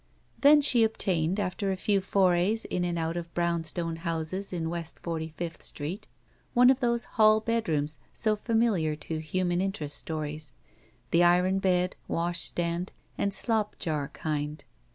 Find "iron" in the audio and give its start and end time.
11.23-11.59